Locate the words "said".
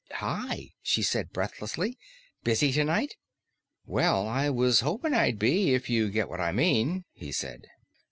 1.03-1.31, 7.31-7.67